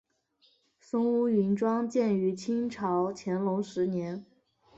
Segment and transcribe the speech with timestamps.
[0.79, 4.25] 松坞云庄建于清朝乾隆十年。